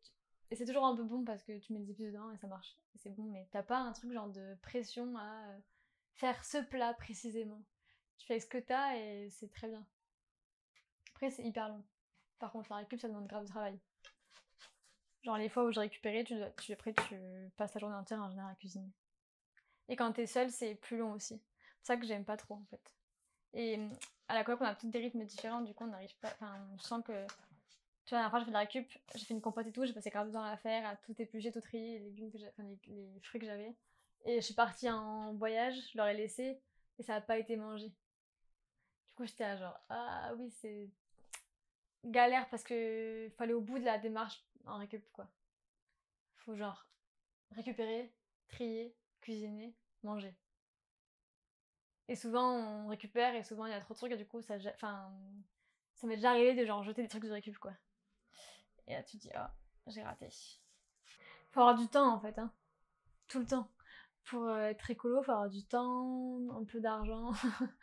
[0.54, 2.78] c'est toujours un peu bon parce que tu mets des épices dedans et ça marche.
[2.96, 5.60] C'est bon, mais t'as pas un truc genre de pression à euh,
[6.14, 7.62] faire ce plat précisément.
[8.18, 9.86] Tu fais ce que t'as et c'est très bien.
[11.12, 11.84] Après, c'est hyper long.
[12.40, 13.80] Par contre, la récup, ça demande grave de travail.
[15.24, 17.16] Genre les fois où j'ai récupéré, tu, tu, après tu
[17.56, 18.92] passes la journée entière en général à cuisiner.
[19.90, 21.42] Et quand t'es seule, c'est plus long aussi.
[21.82, 22.94] C'est ça que j'aime pas trop en fait.
[23.54, 23.92] Et hum,
[24.28, 26.30] à la coloc, on a tous des rythmes différents, du coup on n'arrive pas.
[26.30, 27.26] Enfin, on sent que.
[28.06, 29.72] Tu vois, la dernière fois, j'ai fait de la récup, j'ai fait une compote et
[29.72, 32.32] tout, j'ai passé grave de à la faire, à tout éplucher, tout trier, les légumes
[32.32, 33.76] que enfin, les, fruits que j'avais.
[34.26, 36.60] Et je suis partie en voyage, je leur ai laissé,
[37.00, 37.88] et ça n'a pas été mangé.
[37.88, 40.90] Du coup, j'étais genre, ah oui, c'est
[42.06, 45.28] galère parce que fallait au bout de la démarche en récup, quoi.
[46.38, 46.88] Faut genre
[47.52, 48.12] récupérer,
[48.48, 50.36] trier, cuisiner, manger.
[52.08, 54.42] Et souvent on récupère et souvent il y a trop de trucs et du coup
[54.42, 57.74] ça, ça m'est déjà arrivé de genre jeter des trucs de récup, quoi.
[58.88, 59.54] Et là tu te dis, ah,
[59.88, 60.30] j'ai raté.
[61.52, 62.52] Faut avoir du temps en fait, hein.
[63.28, 63.70] Tout le temps.
[64.26, 67.32] Pour euh, être écolo, faut avoir du temps, un peu d'argent.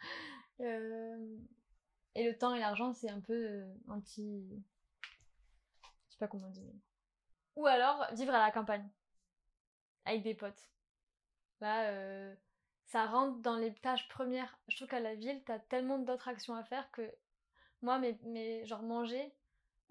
[0.61, 1.37] Euh,
[2.17, 4.45] Et le temps et l'argent, c'est un peu euh, anti.
[5.05, 6.65] Je sais pas comment dire.
[7.55, 8.89] Ou alors vivre à la campagne.
[10.05, 10.69] Avec des potes.
[11.61, 12.35] Là, euh,
[12.87, 14.59] ça rentre dans les tâches premières.
[14.69, 17.13] Je trouve qu'à la ville, t'as tellement d'autres actions à faire que
[17.83, 19.33] moi, mes, genre manger,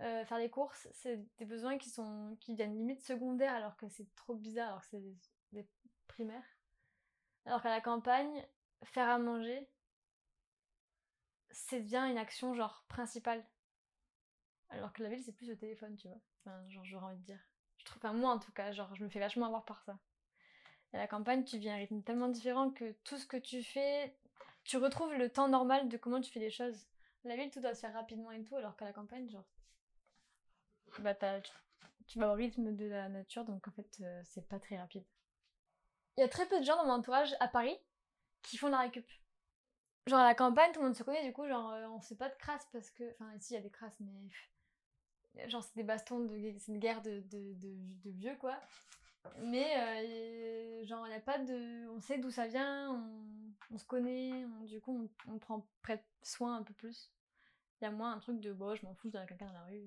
[0.01, 3.87] euh, faire les courses, c'est des besoins qui sont qui viennent limite secondaires alors que
[3.89, 5.03] c'est trop bizarre, alors que c'est
[5.53, 5.67] des,
[6.07, 6.57] primaires.
[7.45, 8.47] Alors qu'à la campagne,
[8.83, 9.67] faire à manger,
[11.51, 13.45] c'est devient une action genre principale.
[14.69, 16.19] Alors que la ville, c'est plus le téléphone, tu vois.
[16.41, 17.39] Enfin, genre, j'aurais envie de dire.
[17.77, 19.97] Je trouve, enfin, moi en tout cas, genre, je me fais vachement avoir par ça.
[20.93, 24.15] À la campagne, tu vis un rythme tellement différent que tout ce que tu fais,
[24.63, 26.87] tu retrouves le temps normal de comment tu fais les choses.
[27.23, 29.45] La ville, tout doit se faire rapidement et tout, alors qu'à la campagne, genre,
[30.99, 31.13] bah,
[32.07, 35.03] tu, vas au rythme de la nature, donc en fait, euh, c'est pas très rapide.
[36.17, 37.77] Il y a très peu de gens dans mon entourage à Paris
[38.41, 39.05] qui font la récup.
[40.07, 42.15] Genre à la campagne, tout le monde se connaît, du coup, genre, euh, on fait
[42.15, 43.03] pas de crasse parce que.
[43.11, 45.49] Enfin, ici, il y a des crasses, mais.
[45.49, 46.55] Genre, c'est des bastons, de...
[46.57, 48.57] c'est une guerre de, de vieux, quoi.
[49.39, 51.87] Mais, euh, genre, il a pas de.
[51.89, 55.67] On sait d'où ça vient, on, on se connaît, on- du coup, on, on prend
[55.81, 57.11] près soin un peu plus.
[57.81, 59.47] Il y a moins un truc de, bon, je m'en fous, je donne à quelqu'un
[59.47, 59.81] dans la rue,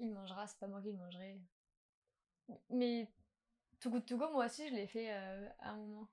[0.00, 1.40] il mangera, c'est pas moi qui le mangerai.
[2.70, 3.08] Mais,
[3.80, 6.08] Too Good To Go, moi aussi, je l'ai fait euh, à un moment.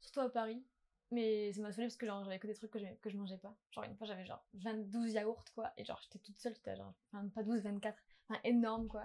[0.00, 0.62] Surtout à Paris.
[1.10, 3.16] Mais ça m'a saoulé parce que genre j'avais que des trucs que, j'aimais- que je
[3.16, 3.56] mangeais pas.
[3.72, 5.72] Genre une fois j'avais genre 22 yaourts quoi.
[5.76, 8.02] Et genre j'étais toute seule, j'étais genre, enfin pas 12, 24.
[8.28, 9.04] Enfin énorme quoi.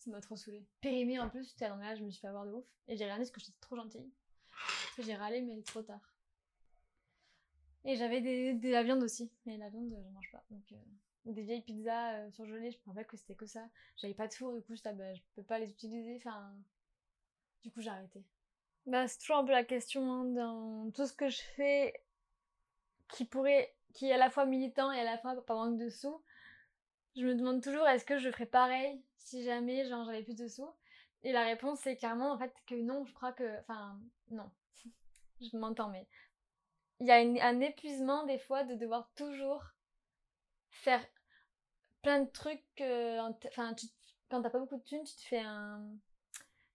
[0.00, 0.66] Ça m'a trop saoulé.
[0.80, 2.64] Périmé en plus, j'étais dans là, je me suis fait avoir de ouf.
[2.88, 4.10] Et j'ai réalisé parce que j'étais trop gentille.
[4.98, 6.00] J'ai râlé mais trop tard.
[7.84, 9.30] Et j'avais des, de la viande aussi.
[9.44, 10.42] Mais la viande je mange pas.
[10.50, 10.76] Donc, euh,
[11.26, 13.68] Ou des vieilles pizzas euh, surgelées, je me rappelle que c'était que ça.
[13.96, 16.16] J'avais pas de four, du coup j'étais, ah, bah, je peux pas les utiliser.
[16.16, 16.50] Enfin.
[17.62, 18.24] Du coup j'ai arrêté.
[18.86, 22.02] Bah, c'est toujours un peu la question hein, dans tout ce que je fais
[23.08, 25.90] qui pourrait, qui est à la fois militant et à la fois par manque de
[25.90, 26.22] sous.
[27.16, 30.48] Je me demande toujours est-ce que je ferais pareil si jamais genre j'avais plus de
[30.48, 30.70] sous?
[31.22, 33.98] Et la réponse c'est clairement en fait que non, je crois que, enfin
[34.30, 34.50] non,
[35.40, 36.06] je m'entends mais
[37.00, 39.64] il y a un épuisement des fois de devoir toujours
[40.68, 41.04] faire
[42.02, 42.62] plein de trucs.
[42.80, 43.74] Enfin,
[44.30, 45.82] quand t'as pas beaucoup de thunes, tu te fais un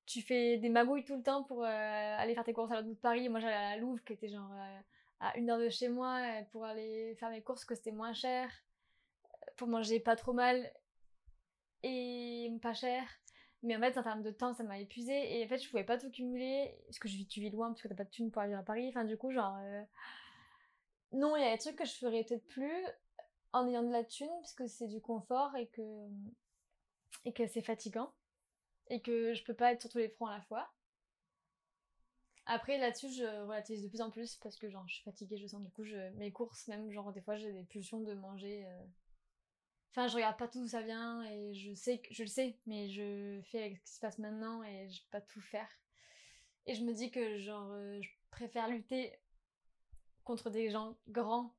[0.05, 2.87] tu fais des magouilles tout le temps pour euh, aller faire tes courses à l'autre
[2.87, 3.27] bout de Paris.
[3.29, 4.79] Moi, j'allais à la Louvre, qui était genre euh,
[5.19, 8.13] à une heure de chez moi, euh, pour aller faire mes courses, que c'était moins
[8.13, 8.51] cher,
[9.55, 10.71] pour manger pas trop mal
[11.83, 13.07] et pas cher.
[13.63, 15.39] Mais en fait, en termes de temps, ça m'a épuisé.
[15.39, 16.77] Et en fait, je pouvais pas tout cumuler.
[16.85, 18.53] Parce que je vis, tu vis loin, parce que t'as pas de thunes pour aller
[18.53, 18.87] à Paris.
[18.89, 19.55] Enfin, du coup, genre.
[19.59, 19.83] euh,
[21.13, 22.85] Non, il y a des trucs que je ferais peut-être plus
[23.53, 25.81] en ayant de la thune, parce que c'est du confort et que.
[27.25, 28.13] Et que c'est fatigant.
[28.89, 30.71] Et que je peux pas être sur tous les fronts à la fois.
[32.45, 35.47] Après, là-dessus, je relativise de plus en plus parce que, genre, je suis fatiguée, je
[35.47, 35.63] sens.
[35.63, 35.95] Du coup, je...
[36.17, 38.65] mes courses, même, genre, des fois, j'ai des pulsions de manger.
[38.67, 38.85] euh,
[39.95, 42.59] Enfin, je regarde pas tout d'où ça vient et je sais que je le sais,
[42.65, 45.69] mais je fais avec ce qui se passe maintenant et je peux pas tout faire.
[46.65, 49.17] Et je me dis que genre euh, je préfère lutter
[50.25, 51.55] contre des gens grands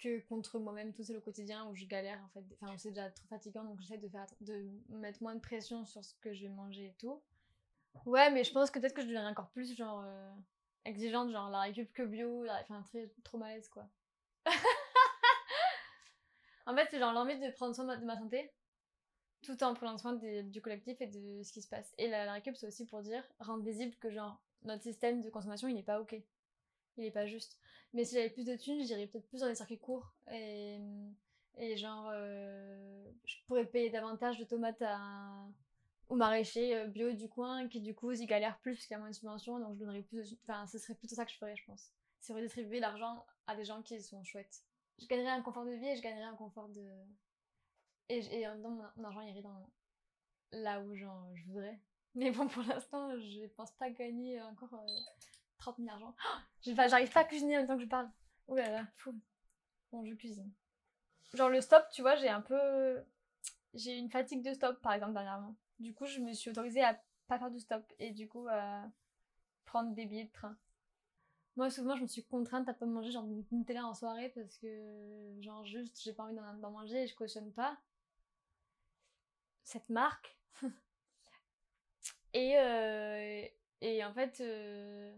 [0.00, 2.44] que contre moi-même tout seul au quotidien où je galère en fait.
[2.60, 6.04] Enfin, c'est déjà trop fatigant donc j'essaie de faire de mettre moins de pression sur
[6.04, 7.22] ce que je vais manger et tout.
[8.06, 10.32] Ouais, mais je pense que peut-être que je deviendrai encore plus genre euh,
[10.84, 13.88] exigeante, genre la récup que bio, enfin très trop malaise quoi.
[16.66, 18.50] En fait, c'est genre l'envie de prendre soin de ma, santé,
[19.42, 21.92] tout en prenant soin du collectif et de ce qui se passe.
[21.98, 25.68] Et la, récup, c'est aussi pour dire, rendre visible que genre notre système de consommation,
[25.68, 26.14] il n'est pas ok.
[26.98, 27.58] Il est pas juste.
[27.94, 30.14] Mais si j'avais plus de thunes, j'irais peut-être plus dans les circuits courts.
[30.30, 30.78] Et,
[31.56, 35.46] et genre, euh, je pourrais payer davantage de tomates à
[36.12, 38.98] au euh, bio du coin, qui du coup, ils galèrent plus parce qu'il y a
[38.98, 40.36] moins de subventions, donc je donnerais plus de.
[40.42, 41.90] Enfin, ce serait plutôt ça que je ferais, je pense.
[42.20, 44.62] C'est redistribuer l'argent à des gens qui sont chouettes
[45.02, 46.86] je gagnerais un confort de vie et je gagnerais un confort de.
[48.08, 49.70] Et, en mon, mon argent irait dans
[50.52, 51.80] là où genre, je voudrais.
[52.14, 54.86] Mais bon, pour l'instant, je pense pas gagner encore euh,
[55.58, 56.14] 30 000 argent.
[56.66, 58.10] Oh J'arrive pas à cuisiner en même temps que je parle.
[58.48, 59.14] Ouh là là, fou.
[59.90, 60.52] Bon, je cuisine.
[61.34, 63.02] Genre, le stop, tu vois, j'ai un peu.
[63.72, 65.56] J'ai une fatigue de stop, par exemple, dernièrement.
[65.78, 68.84] Du coup, je me suis autorisée à pas faire de stop et du coup, à
[69.64, 70.56] prendre des billets de train.
[71.56, 74.56] Moi, souvent, je me suis contrainte à pas manger genre du Nutella en soirée parce
[74.56, 77.78] que, genre, juste, j'ai pas envie d'en manger et je cautionne pas
[79.64, 80.36] cette marque.
[82.34, 83.46] et, euh,
[83.80, 85.14] et en fait, euh,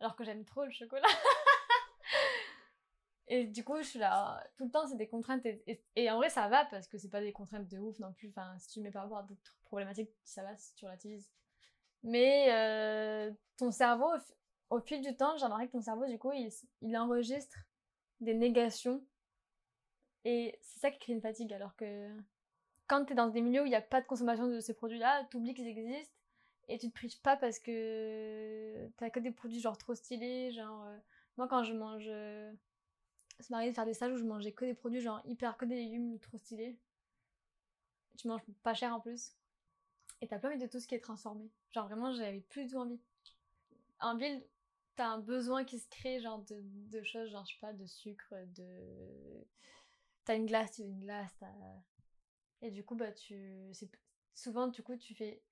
[0.00, 1.02] alors que j'aime trop le chocolat.
[3.28, 5.46] et du coup, je suis là, tout le temps, c'est des contraintes.
[5.96, 8.28] Et, en vrai, ça va parce que c'est pas des contraintes de ouf non plus.
[8.28, 11.30] Enfin, si tu mets pas avoir d'autres problématiques, ça va si tu relativises.
[12.02, 14.10] Mais euh, ton cerveau,
[14.72, 17.58] au fi- au fil du temps, j'ai remarqué que ton cerveau, du coup, il, enregistre
[18.20, 19.04] des négations.
[20.24, 21.52] Et c'est ça qui crée une fatigue.
[21.52, 22.08] Alors que
[22.86, 24.74] quand tu es dans des milieux où il n'y a pas de consommation de ces
[24.74, 26.14] produits-là, tu oublies qu'ils existent
[26.68, 30.52] et tu te prives pas parce que t'as que des produits genre trop stylés.
[30.52, 30.98] Genre, euh,
[31.36, 32.06] moi, quand je mange.
[32.08, 32.52] euh,
[33.40, 35.64] ça m'arrive de faire des stages où je mangeais que des produits genre hyper, que
[35.64, 36.78] des légumes trop stylés.
[38.18, 39.34] Tu manges pas cher en plus.
[40.20, 41.50] Et t'as pas envie de tout ce qui est transformé.
[41.72, 43.00] Genre vraiment, j'avais plus du envie.
[44.00, 44.42] En ville,
[44.96, 47.86] t'as un besoin qui se crée, genre de, de choses, genre je sais pas, de
[47.86, 49.46] sucre, de.
[50.24, 51.52] T'as une glace, tu veux une glace, t'as.
[52.62, 53.72] Et du coup, bah tu.
[54.34, 55.42] Souvent, du coup, tu fais.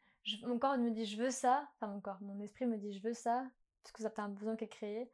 [0.43, 3.03] Mon corps me dit je veux ça, enfin mon corps, mon esprit me dit je
[3.03, 3.51] veux ça,
[3.83, 5.11] parce que ça t'as un besoin qui est créé.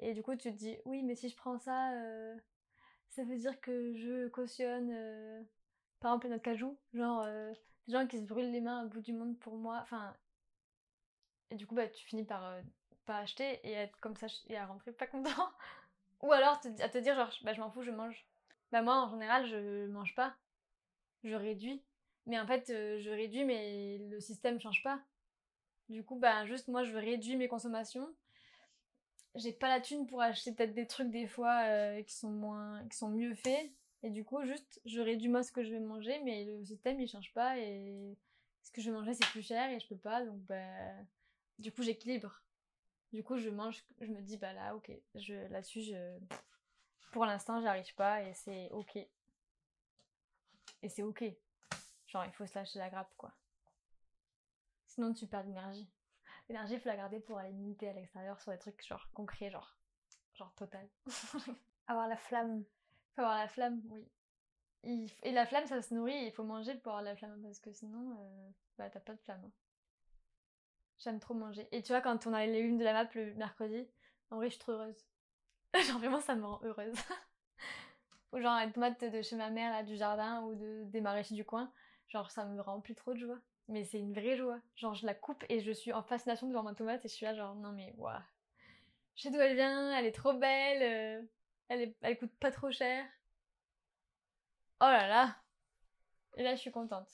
[0.00, 2.36] Et du coup, tu te dis oui, mais si je prends ça, euh,
[3.10, 5.42] ça veut dire que je cautionne, euh,
[6.00, 7.52] par exemple, notre cajou, genre euh,
[7.86, 10.14] des gens qui se brûlent les mains au bout du monde pour moi, enfin.
[11.50, 12.62] Et du coup, bah, tu finis par
[13.04, 15.50] pas acheter et être comme ça et à rentrer pas content.
[16.22, 18.26] Ou alors à te dire, genre, bah, je m'en fous, je mange.
[18.70, 20.34] Bah, moi, en général, je mange pas.
[21.24, 21.82] Je réduis.
[22.26, 25.00] Mais en fait, euh, je réduis, mais le système change pas.
[25.88, 28.08] Du coup, bah, juste moi, je réduis mes consommations.
[29.34, 32.86] J'ai pas la thune pour acheter peut-être des trucs des fois euh, qui sont moins,
[32.88, 33.70] qui sont mieux faits.
[34.02, 37.00] Et du coup, juste, je réduis moi ce que je vais manger, mais le système,
[37.00, 37.58] il change pas.
[37.58, 38.16] Et
[38.62, 40.24] ce que je vais manger, c'est plus cher et je peux pas.
[40.24, 40.94] Donc, bah,
[41.58, 42.42] du coup, j'équilibre.
[43.12, 46.18] Du coup, je mange, je me dis, bah là, ok, je, là-dessus, je,
[47.12, 48.96] pour l'instant, j'y arrive pas et c'est ok.
[50.82, 51.24] Et c'est ok.
[52.06, 53.32] Genre, il faut se lâcher la grappe, quoi.
[54.86, 55.88] Sinon, tu perds l'énergie.
[56.48, 59.50] L'énergie, il faut la garder pour aller militer à l'extérieur sur des trucs, genre, concrets,
[59.50, 59.76] genre,
[60.34, 60.88] genre total.
[61.86, 62.64] Avoir la flamme.
[63.14, 64.08] faut avoir la flamme, oui.
[65.22, 67.72] Et la flamme, ça se nourrit, il faut manger pour avoir la flamme, parce que
[67.72, 69.44] sinon, euh, bah, t'as pas de flamme.
[69.44, 69.52] hein.
[70.98, 71.68] J'aime trop manger.
[71.72, 73.86] Et tu vois, quand on a les unes de la map le mercredi,
[74.30, 74.96] en vrai, je suis trop heureuse.
[75.88, 76.94] Genre, vraiment, ça me rend heureuse.
[78.32, 81.34] ou genre, les tomates de chez ma mère, là, du jardin, ou de, des maraîchers
[81.34, 81.70] du coin,
[82.08, 83.38] genre, ça me remplit trop de joie.
[83.68, 84.60] Mais c'est une vraie joie.
[84.76, 87.26] Genre, je la coupe et je suis en fascination devant ma tomate et je suis
[87.26, 88.18] là, genre, non mais, waouh.
[89.16, 90.82] Je sais d'où elle vient, elle est trop belle,
[91.22, 91.22] euh,
[91.68, 93.04] elle, est- elle coûte pas trop cher.
[94.82, 95.36] Oh là là
[96.36, 97.08] Et là, je suis contente.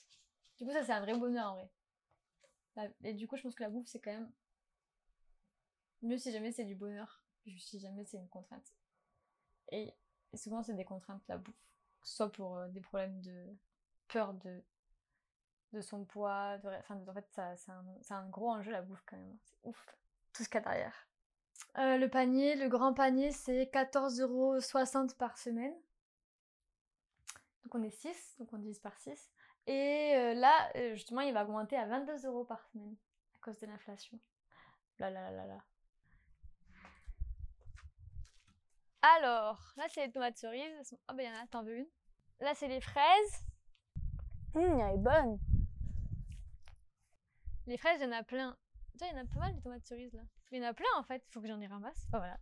[0.59, 1.71] Du coup, ça, c'est un vrai bonheur en vrai.
[3.05, 4.31] Et du coup, je pense que la bouffe, c'est quand même
[6.03, 7.23] mieux si jamais c'est du bonheur,
[7.59, 8.73] si jamais c'est une contrainte.
[9.73, 9.95] Et,
[10.35, 11.55] souvent, c'est des contraintes, la bouffe.
[12.03, 13.57] Soit pour euh, des problèmes de
[14.09, 14.63] peur de
[15.73, 16.59] de son poids.
[16.59, 19.37] de- Enfin, en fait, c'est un, gros enjeu la bouffe quand même.
[19.45, 19.87] C'est ouf.
[20.33, 21.09] Tout ce qu'il y a derrière.
[21.79, 25.75] Euh, le panier, le grand panier, c'est 14,60€ par semaine.
[27.65, 29.31] Donc on est 6, donc on divise par 6.
[29.71, 32.97] Et euh, là, euh, justement, il va augmenter à 22 euros par semaine
[33.35, 34.19] à cause de l'inflation.
[34.99, 35.63] Là, là, là, là.
[39.03, 40.89] Alors, là, c'est les tomates cerises.
[40.89, 41.87] Sont- Ah, bah, il y en a, t'en veux une?
[42.41, 43.45] Là, c'est les fraises.
[44.55, 45.39] Hum, elle est bonne.
[47.67, 48.57] Les fraises, il y en a plein.
[48.93, 50.23] Tu vois, il y en a pas mal de tomates cerises là.
[50.51, 52.07] Il y en a plein en fait, il faut que j'en ai ramasse.
[52.15, 52.39] Oh, voilà.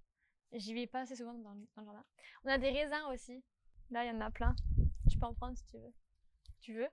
[0.53, 2.05] J'y vais pas assez souvent dans, le- dans le jardin.
[2.45, 3.43] On a des raisins aussi.
[3.91, 4.55] Là, il y en a plein.
[5.11, 5.93] Tu peux en prendre si tu veux.
[6.61, 6.89] Tu veux?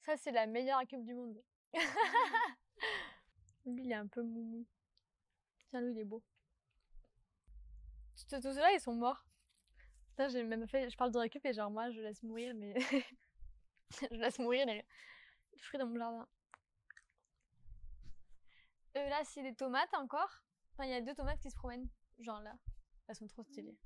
[0.00, 1.42] Ça, c'est la meilleure équipe du monde.
[3.66, 4.64] lui, il est un peu moumou.
[5.68, 6.22] Tiens, lui, il est beau.
[8.16, 9.26] Tous tous ceux-là, ils sont morts.
[10.10, 10.88] Putain, j'ai même fait.
[10.88, 12.74] Je parle de récup et genre, moi, je laisse mourir, mais.
[14.00, 14.84] je laisse mourir les
[15.56, 16.28] les fruits dans mon jardin.
[18.96, 20.42] Euh, là, c'est des tomates encore.
[20.72, 21.88] Enfin, il y a deux tomates qui se promènent.
[22.18, 22.54] Genre là.
[23.08, 23.76] Elles sont trop stylées.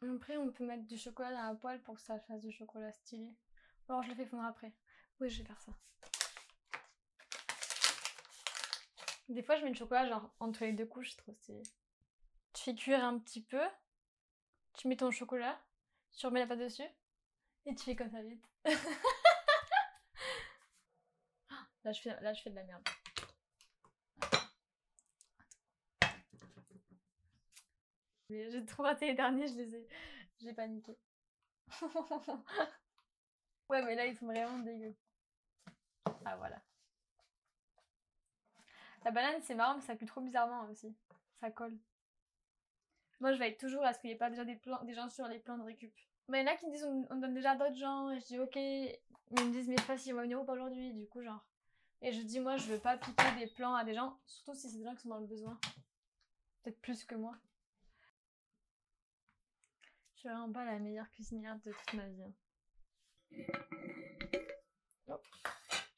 [0.00, 2.92] Après, on peut mettre du chocolat dans la poêle pour que ça fasse du chocolat
[2.92, 3.34] stylé.
[3.88, 4.72] Alors, je le fais fondre après.
[5.20, 5.72] Oui, je vais faire ça.
[9.28, 11.62] Des fois, je mets le chocolat genre entre les deux couches, c'est trop stylé.
[12.52, 13.62] Tu fais cuire un petit peu.
[14.74, 15.60] Tu mets ton chocolat.
[16.12, 16.88] Tu remets la pâte dessus.
[17.66, 18.44] Et tu fais comme ça vite.
[21.84, 22.00] là, je
[22.42, 22.82] fais de la merde.
[28.30, 29.88] J'ai trop raté les derniers, je les ai.
[30.40, 30.96] J'ai paniqué.
[33.68, 34.94] ouais, mais là, ils sont vraiment dégueux.
[36.24, 36.60] Ah, voilà.
[39.04, 40.94] La banane, c'est marrant, mais ça pue trop bizarrement aussi.
[41.40, 41.78] Ça colle.
[43.20, 44.60] Moi, je vais être toujours à ce qu'il n'y ait pas déjà des,
[44.94, 45.92] gens sur les plans de récup.
[46.28, 48.10] Mais il y en a qui me disent on, on donne déjà d'autres gens.
[48.10, 48.54] Et je dis ok.
[48.54, 50.92] Mais ils me disent mais pas si on va venir ou pas aujourd'hui.
[50.92, 51.44] Du coup, genre.
[52.02, 54.18] Et je dis moi, je veux pas piquer des plans à des gens.
[54.26, 55.58] Surtout si c'est des gens qui sont dans le besoin.
[56.62, 57.34] Peut-être plus que moi.
[60.18, 62.24] Je suis vraiment pas la meilleure cuisinière de toute ma vie.
[62.24, 62.32] hein.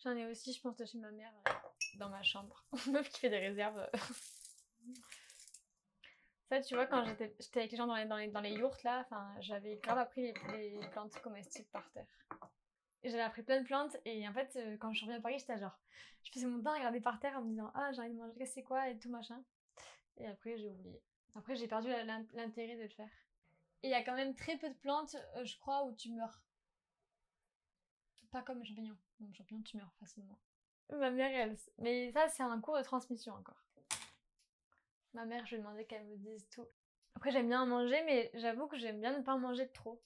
[0.05, 1.53] J'en ai aussi, je pense, de chez ma mère euh,
[1.97, 2.63] dans ma chambre.
[2.89, 3.89] Meuf qui fait des réserves.
[6.51, 8.83] Ça, tu vois, quand j'étais avec les gens dans les, dans les, dans les yourtes,
[8.83, 12.07] là, enfin, j'avais grave appris les, les plantes comestibles par terre.
[13.03, 15.57] J'avais appris plein de plantes, et en fait, euh, quand je reviens à Paris, j'étais
[15.59, 15.79] genre,
[16.25, 18.19] je faisais mon temps à regarder par terre en me disant, ah, j'ai envie de
[18.19, 19.43] manger, c'est quoi, et tout machin.
[20.19, 21.01] Et après, j'ai oublié.
[21.37, 21.89] Après, j'ai perdu
[22.35, 23.09] l'intérêt de le faire.
[23.83, 26.43] Il y a quand même très peu de plantes, euh, je crois, où tu meurs.
[28.31, 28.97] Pas comme les champignons.
[29.21, 30.39] Les champignons, tu meurs facilement.
[30.91, 31.57] Ma mère, elle.
[31.79, 33.65] Mais ça, c'est un cours de transmission encore.
[35.15, 36.67] Ma mère, je lui ai demandé qu'elle me dise tout.
[37.17, 40.01] Après, j'aime bien en manger, mais j'avoue que j'aime bien ne pas manger trop.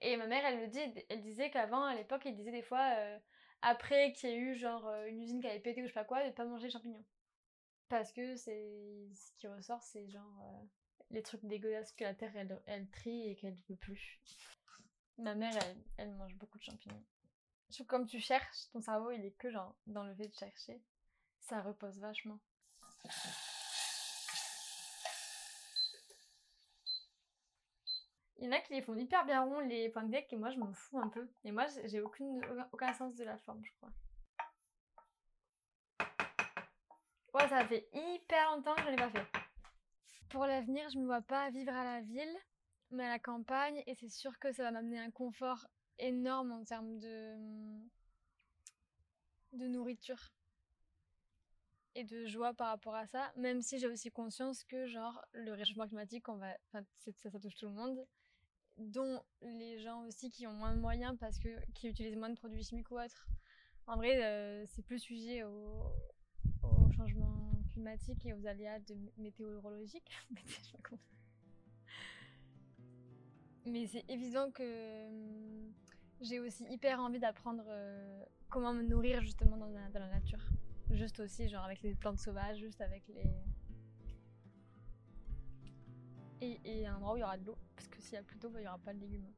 [0.00, 2.94] Et ma mère, elle me dit, elle disait qu'avant, à l'époque, elle disait des fois,
[2.98, 3.18] euh,
[3.62, 5.94] après qu'il y ait eu genre euh, une usine qui avait pété ou je sais
[5.94, 7.04] pas quoi, de pas manger les champignons.
[7.88, 10.66] Parce que c'est ce qui ressort, c'est genre
[11.14, 12.32] les trucs dégueulasses que la terre
[12.66, 14.20] elle, trie et qu'elle ne veut plus.
[15.16, 15.56] Ma mère,
[15.96, 17.04] elle, mange beaucoup de champignons.
[17.70, 20.82] Je comme tu cherches, ton cerveau il est que genre dans le fait de chercher.
[21.38, 22.38] Ça repose vachement.
[28.36, 30.58] Il y en a qui les font hyper bien ronds, les points et moi je
[30.58, 31.28] m'en fous un peu.
[31.44, 33.92] Et moi j'ai aucun- sens de la forme, je crois.
[37.34, 39.43] Ouais, ça fait hyper longtemps que je l'ai pas fait.
[40.28, 42.36] Pour l'avenir, je me vois pas vivre à la ville,
[42.90, 45.66] mais à la campagne, et c'est sûr que ça va m'amener un confort
[45.98, 47.36] énorme en termes de,
[49.52, 50.32] de nourriture
[51.94, 55.52] et de joie par rapport à ça, même si j'ai aussi conscience que genre le
[55.52, 58.04] réchauffement climatique, on va, ça touche tout le monde,
[58.76, 62.34] dont les gens aussi qui ont moins de moyens parce que qui utilisent moins de
[62.36, 63.28] produits chimiques ou autres.
[63.86, 65.84] En vrai, euh, c'est plus sujet au,
[66.62, 67.53] au changement
[68.24, 70.10] et aux aléas de mé- météorologiques.
[73.66, 75.72] Mais c'est évident que hum,
[76.20, 80.44] j'ai aussi hyper envie d'apprendre euh, comment me nourrir justement dans la, nature.
[80.90, 83.30] Juste aussi, genre avec les plantes sauvages, juste avec les.
[86.40, 87.56] Et, et un endroit où il y aura de l'eau.
[87.74, 89.32] Parce que s'il y a plus d'eau, il n'y aura pas de légumes.